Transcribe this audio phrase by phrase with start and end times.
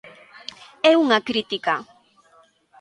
[0.91, 1.75] É unha crítica.